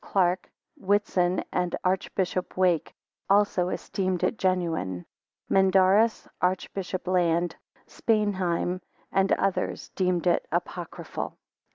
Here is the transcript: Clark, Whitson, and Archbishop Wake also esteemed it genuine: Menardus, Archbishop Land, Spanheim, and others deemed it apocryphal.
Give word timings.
Clark, 0.03 0.49
Whitson, 0.79 1.43
and 1.53 1.75
Archbishop 1.83 2.57
Wake 2.57 2.95
also 3.29 3.69
esteemed 3.69 4.23
it 4.23 4.39
genuine: 4.39 5.05
Menardus, 5.47 6.27
Archbishop 6.41 7.05
Land, 7.05 7.55
Spanheim, 7.85 8.81
and 9.11 9.31
others 9.33 9.89
deemed 9.89 10.25
it 10.25 10.47
apocryphal. 10.51 11.37